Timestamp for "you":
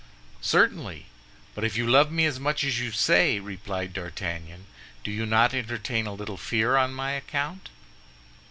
1.77-1.85, 2.79-2.91, 5.11-5.27